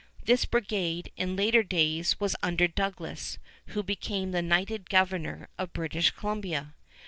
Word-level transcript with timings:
This 0.25 0.45
brigade, 0.45 1.11
in 1.15 1.35
later 1.35 1.61
days, 1.61 2.19
was 2.19 2.35
under 2.41 2.67
Douglas, 2.67 3.37
who 3.67 3.83
became 3.83 4.31
the 4.31 4.41
knighted 4.41 4.89
governor 4.89 5.47
of 5.59 5.73
British 5.73 6.09
Columbia. 6.09 6.73